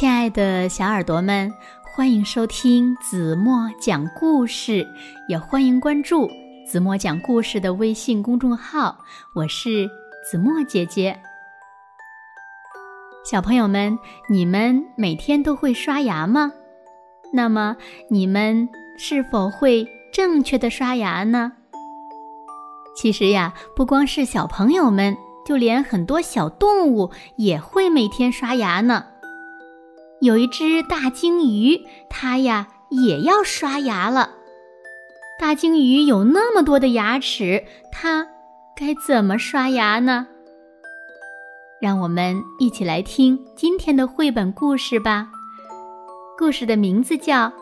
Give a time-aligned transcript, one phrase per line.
[0.00, 4.82] 亲爱的小耳朵们，欢迎收听子墨讲故事，
[5.28, 6.26] 也欢迎关注
[6.66, 8.96] 子墨讲故事的微信公众号。
[9.34, 9.86] 我是
[10.24, 11.20] 子墨姐姐。
[13.26, 13.98] 小朋友们，
[14.30, 16.50] 你们每天都会刷牙吗？
[17.30, 17.76] 那么
[18.08, 21.52] 你们是否会正确的刷牙呢？
[22.96, 25.14] 其实呀，不光是小朋友们，
[25.44, 29.04] 就连很多小动物也会每天刷牙呢。
[30.20, 34.30] 有一只大鲸鱼，它呀也要刷牙了。
[35.38, 38.26] 大鲸鱼有那么多的牙齿，它
[38.76, 40.26] 该怎么刷牙呢？
[41.80, 45.28] 让我们一起来听今天的绘本故事吧。
[46.36, 47.46] 故事的名字叫《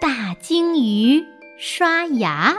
[0.00, 1.22] 大鲸鱼
[1.58, 2.54] 刷牙》。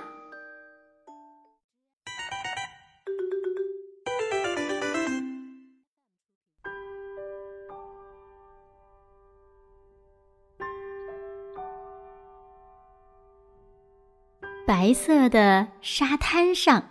[14.67, 16.89] 白色的沙滩上，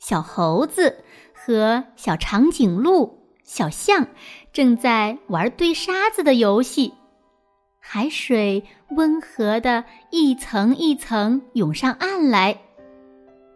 [0.00, 4.08] 小猴子和小长颈鹿、小象
[4.52, 6.92] 正在玩堆沙子的游戏。
[7.78, 8.64] 海水
[8.96, 12.60] 温和的一层一层涌上岸来，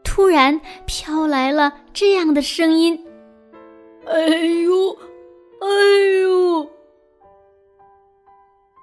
[0.05, 3.05] 突然飘来了这样的声音
[4.07, 4.93] ：“哎呦，
[5.61, 5.67] 哎
[6.23, 6.71] 呦！”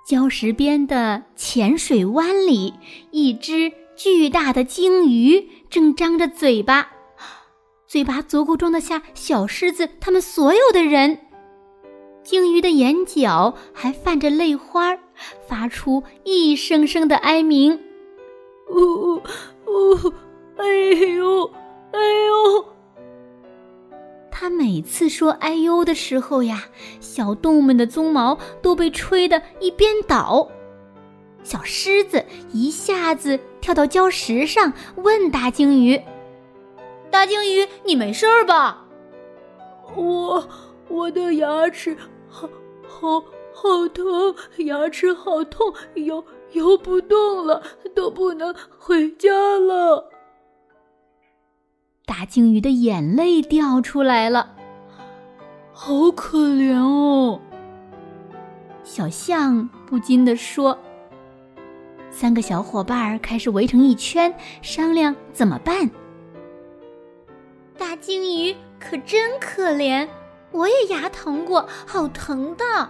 [0.05, 2.73] 礁石边的浅水湾里，
[3.11, 3.71] 一只。
[4.03, 6.91] 巨大的鲸鱼正张着嘴巴，
[7.85, 11.19] 嘴巴足够装得下小狮子他们所有的人。
[12.23, 14.97] 鲸鱼的眼角还泛着泪花，
[15.47, 17.79] 发出一声声的哀鸣
[18.73, 19.17] ：“呜
[19.67, 20.13] 呜，
[20.57, 20.65] 哎
[21.15, 21.45] 呦，
[21.91, 22.65] 哎呦！”
[24.33, 26.63] 他每次说“哎呦”的时候呀，
[26.99, 30.49] 小动物们的鬃毛都被吹得一边倒。
[31.43, 36.01] 小狮子一下子跳到礁石上，问大鲸鱼
[37.11, 38.85] ：“大鲸鱼，你没事吧
[39.95, 40.47] ？”“我
[40.89, 41.95] 我的牙齿
[42.27, 42.49] 好
[42.87, 43.21] 好
[43.53, 44.35] 好疼，
[44.65, 47.61] 牙齿好痛，游游不动了，
[47.95, 49.29] 都不能回家
[49.59, 50.09] 了。”
[52.05, 54.55] 大鲸鱼的眼泪掉出来了，
[55.71, 57.39] 好可怜哦。
[58.83, 60.77] 小象不禁地说。
[62.21, 65.89] 三个小伙伴开始围成一圈，商量怎么办。
[67.75, 70.07] 大鲸鱼可真可怜，
[70.51, 72.87] 我也牙疼过，好疼的。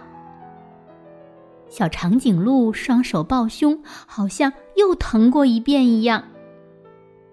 [1.70, 6.28] 小长颈鹿双手抱胸，好像又疼过一遍一样。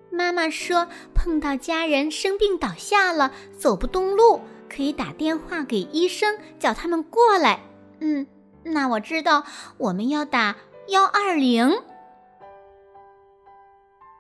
[0.10, 4.40] 妈妈说，碰到家人生病倒下了，走不动路，
[4.74, 7.60] 可以打电话给医生，叫他们过来。
[8.00, 8.26] 嗯，
[8.64, 9.44] 那我知道，
[9.78, 10.56] 我们要打。
[10.88, 11.84] 幺二零，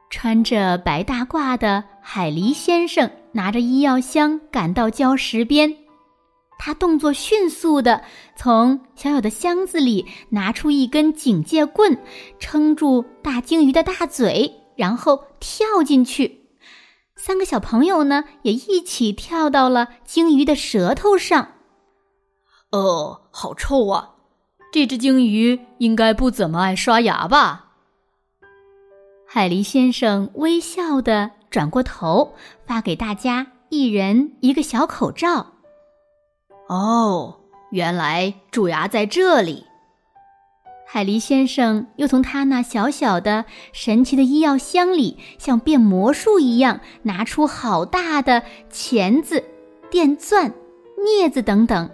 [0.09, 5.75] 穿着白大褂的海狸先生拿着医药箱赶到礁石边，
[6.57, 8.01] 他动作迅速的
[8.35, 11.97] 从小小的箱子里拿出一根警戒棍，
[12.39, 16.49] 撑住大鲸鱼的大嘴，然后跳进去。
[17.15, 21.49] 三个小朋友呢，也一起跳到了鲸鱼的舌头上。
[22.71, 24.15] 哦，好臭啊！
[24.71, 27.68] 这只鲸鱼应该不怎么爱刷牙吧？
[29.31, 32.33] 海狸先生微笑的转过头，
[32.65, 35.53] 发给大家一人一个小口罩。
[36.67, 37.37] 哦，
[37.69, 39.67] 原来蛀牙在这里。
[40.87, 48.41] 海狸先生又从他那小小的、神奇的医药箱里，像变魔术一样，拿出好大的
[48.71, 49.43] 钳子、
[49.91, 50.51] 电钻、
[50.97, 51.87] 镊子等等。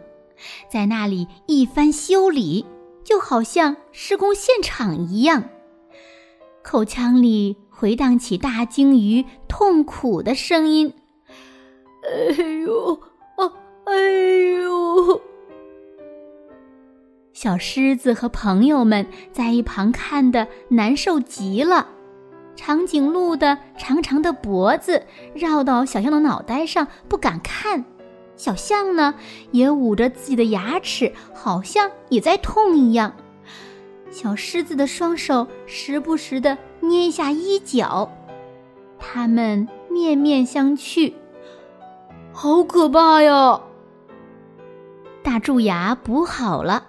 [0.72, 2.66] 在那里一番修理，
[3.04, 5.44] 就好像施工现场一样。
[6.66, 10.92] 口腔里回荡起大鲸鱼痛苦的声音
[12.04, 12.94] ：“哎呦，
[13.36, 13.54] 啊，
[13.84, 13.94] 哎
[14.64, 15.22] 呦！”
[17.34, 21.88] 小狮子和朋友们在一旁看得难受极了。
[22.56, 27.86] 长颈鹿的长长的脖子绕到小象的脑袋上，不敢看。
[28.36, 29.14] 小象呢，
[29.52, 33.14] 也捂着自己的牙齿，好像也在痛一样。
[34.16, 38.10] 小狮子的双手时不时的捏一下衣角，
[38.98, 41.12] 它们面面相觑，
[42.32, 43.60] 好可怕呀！
[45.22, 46.86] 大蛀牙补好了，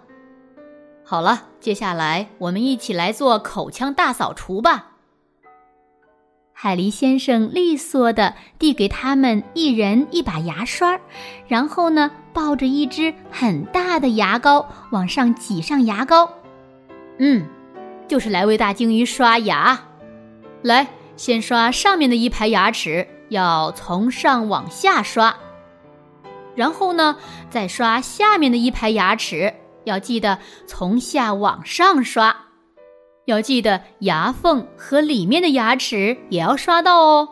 [1.02, 4.92] 好了，接下来我们一起来做口腔大扫除吧。
[6.52, 11.00] 海狸先生利索地递给他们一人一把牙刷，
[11.48, 16.30] 然后呢，抱着一只很大的牙膏往上挤上牙膏。
[17.18, 17.46] 嗯，
[18.08, 19.78] 就是来为大鲸鱼刷牙。
[20.62, 25.36] 来，先刷上面的一排牙齿，要从上往下刷。
[26.54, 27.16] 然后呢，
[27.50, 29.54] 再刷下面的一排牙齿，
[29.84, 32.36] 要记得从下往上刷。
[33.26, 37.28] 要记得牙缝和里面的牙齿也要刷到哦。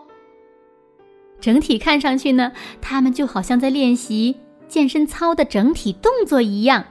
[1.40, 6.84] 整体看上去呢，他们就好像在练习健身操的整体动作一样。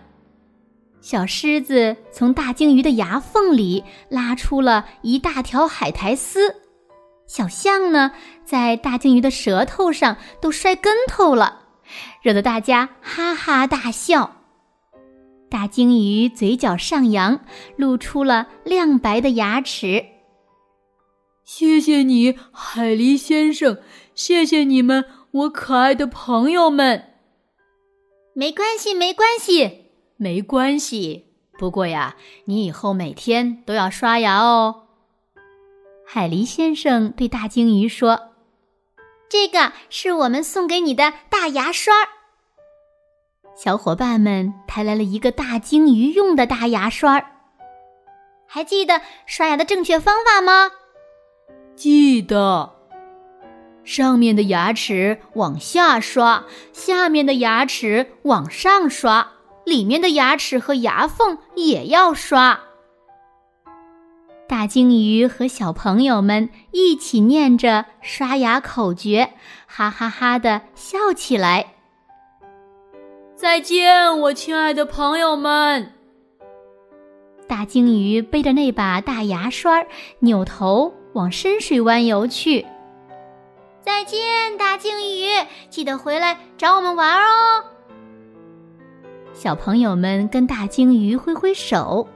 [1.03, 6.55] 小狮子从大鲸鱼的牙缝里拉出了一大条海苔丝，
[7.27, 8.13] 小象呢，
[8.45, 11.65] 在大鲸鱼的舌头上都摔跟头了，
[12.21, 14.43] 惹得大家哈哈大笑。
[15.49, 17.41] 大鲸鱼嘴角上扬，
[17.75, 20.05] 露出了亮白的牙齿。
[21.43, 23.79] 谢谢你，海狸先生！
[24.15, 27.09] 谢谢你们，我可爱的朋友们！
[28.33, 29.82] 没关系，没关系，
[30.23, 31.27] 没关系。
[31.59, 32.15] 不过呀，
[32.45, 34.85] 你以后每天都要刷牙哦。
[36.07, 38.29] 海狸先生对大鲸鱼说
[39.29, 41.93] ：“这个是我们送给你的大牙刷。”
[43.55, 47.23] 小伙伴们抬来了一个大鲸鱼用的大牙刷，
[48.47, 50.71] 还记得刷牙的正确方法吗？
[51.75, 52.73] 记得，
[53.83, 59.32] 上面的牙齿往下刷，下面的牙齿往上刷，
[59.65, 62.59] 里面的牙齿和牙缝也要刷。
[64.47, 69.33] 大鲸鱼和小朋友们一起念着刷牙口诀，
[69.65, 71.73] 哈哈哈的笑起来。
[73.35, 75.93] 再见，我亲爱的朋友们。
[77.47, 79.85] 大鲸鱼背着那把大牙刷，
[80.19, 82.65] 扭头往深水湾游去。
[83.81, 85.27] 再见，大鲸鱼，
[85.69, 87.63] 记得回来找我们玩哦。
[89.33, 92.07] 小朋友们跟大鲸鱼挥挥手。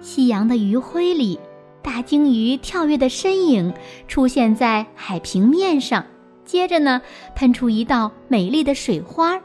[0.00, 1.38] 夕阳的余晖里，
[1.80, 3.72] 大鲸鱼跳跃的身影
[4.08, 6.04] 出现在海平面上，
[6.44, 7.00] 接着呢，
[7.34, 9.40] 喷出一道美丽的水花。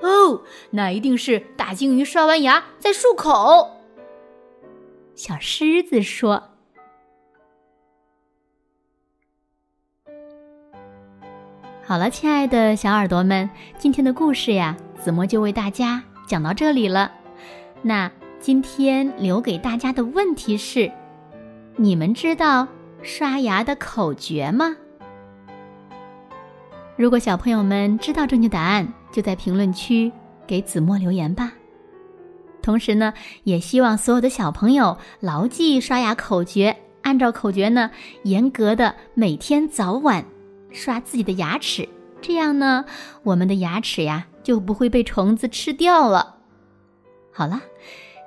[0.00, 3.68] 哦，那一定是大鲸鱼刷完牙在漱口。
[5.14, 6.42] 小狮子说
[11.88, 13.48] ：“好了，亲爱的小耳朵们，
[13.78, 17.10] 今天的故事呀，子墨就为大家讲到这里了。
[17.80, 20.92] 那今天留给大家的问题是：
[21.76, 22.68] 你们知道
[23.00, 24.76] 刷牙的口诀吗？
[26.94, 30.12] 如果小朋友们知道正确答案，就在评论区
[30.46, 31.54] 给子墨留言吧。
[32.60, 33.14] 同时呢，
[33.44, 37.90] 也希望所有的小朋友牢记刷牙口诀，按照口诀呢，
[38.24, 40.22] 严格的每天早晚
[40.70, 41.88] 刷自己的牙齿。
[42.20, 42.84] 这样呢，
[43.22, 46.36] 我们的牙齿呀就不会被虫子吃掉了。
[47.32, 47.62] 好了，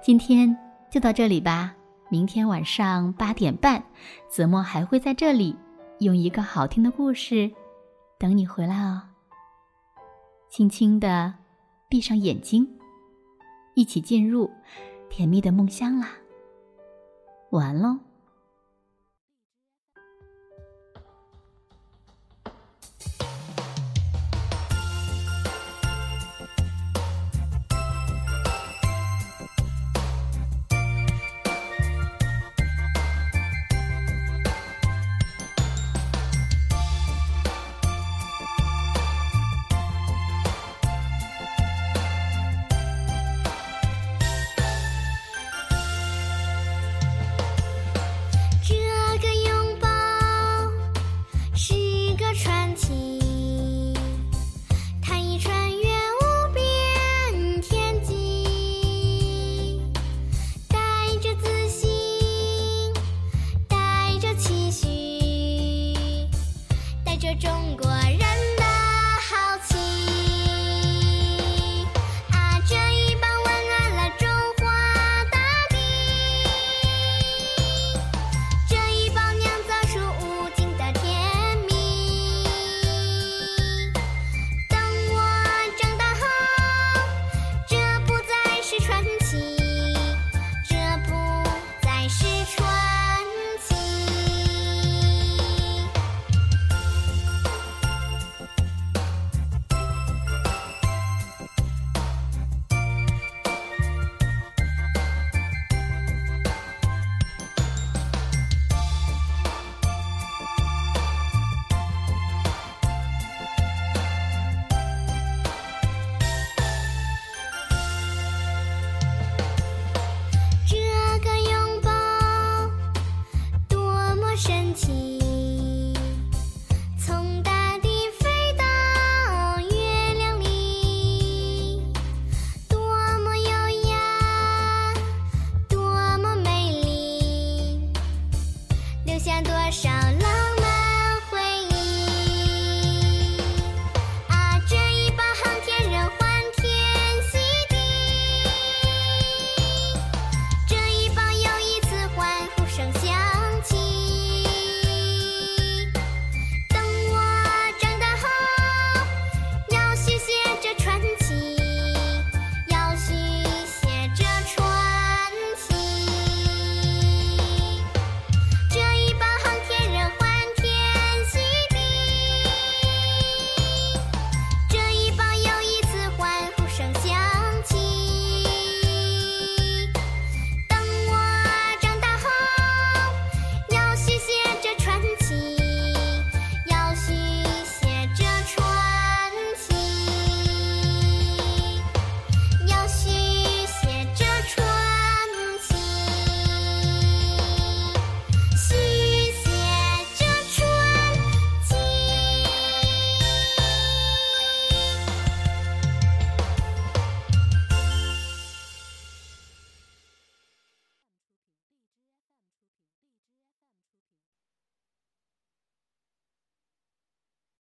[0.01, 0.57] 今天
[0.89, 1.75] 就到这里吧。
[2.09, 3.83] 明天晚上八点半，
[4.29, 5.55] 子墨还会在这里
[5.99, 7.51] 用一个好听的故事
[8.17, 9.01] 等你回来哦。
[10.49, 11.33] 轻轻的
[11.87, 12.67] 闭上眼睛，
[13.75, 14.51] 一起进入
[15.09, 16.09] 甜蜜的梦乡啦！
[17.51, 18.10] 晚安喽。